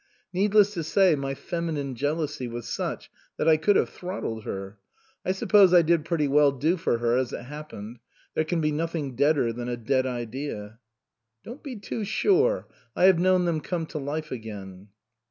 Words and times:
Needless 0.33 0.73
to 0.73 0.83
say, 0.83 1.13
my 1.13 1.35
feminine 1.35 1.93
jealousy 1.93 2.47
was 2.47 2.67
such 2.67 3.11
that 3.37 3.47
I 3.47 3.55
could 3.57 3.75
have 3.75 3.91
throttled 3.91 4.45
her. 4.45 4.79
I 5.23 5.31
suppose 5.31 5.75
I 5.75 5.83
did 5.83 6.05
pretty 6.05 6.27
well 6.27 6.51
do 6.51 6.75
for 6.75 6.97
her 6.97 7.15
as 7.15 7.31
it 7.33 7.43
happened. 7.43 7.99
There 8.33 8.43
can 8.43 8.61
be 8.61 8.71
nothing 8.71 9.15
deader 9.15 9.53
than 9.53 9.69
a 9.69 9.77
dead 9.77 10.07
idea."" 10.07 10.79
Don't 11.45 11.61
be 11.61 11.75
too 11.75 12.03
sure. 12.03 12.67
I 12.95 13.03
have 13.03 13.19
known 13.19 13.45
them 13.45 13.61
come 13.61 13.85
to 13.85 13.99
life 13.99 14.31
again." 14.31 14.87